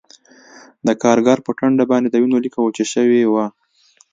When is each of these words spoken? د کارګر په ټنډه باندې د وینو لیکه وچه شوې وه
د 0.87 0.89
کارګر 1.03 1.37
په 1.43 1.51
ټنډه 1.57 1.85
باندې 1.91 2.09
د 2.09 2.15
وینو 2.21 2.43
لیکه 2.45 2.59
وچه 2.61 2.85
شوې 2.93 3.23
وه 3.31 3.45